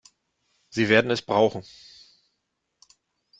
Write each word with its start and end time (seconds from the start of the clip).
Sie 0.71 0.89
werden 0.89 1.11
es 1.11 1.21
brauchen. 1.21 1.63